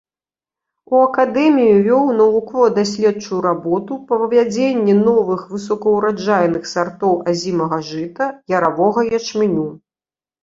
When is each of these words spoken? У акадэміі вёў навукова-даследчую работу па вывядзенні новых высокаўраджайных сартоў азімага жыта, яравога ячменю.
У 0.91 0.95
акадэміі 1.07 1.73
вёў 1.87 2.05
навукова-даследчую 2.21 3.41
работу 3.47 3.97
па 4.07 4.17
вывядзенні 4.21 4.95
новых 5.09 5.43
высокаўраджайных 5.57 6.63
сартоў 6.73 7.13
азімага 7.33 7.77
жыта, 7.91 8.31
яравога 8.57 8.99
ячменю. 9.19 9.67